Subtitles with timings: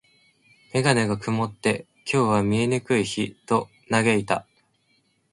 [0.73, 4.47] メガネが曇って、「今日は見えにくい日」と嘆いた。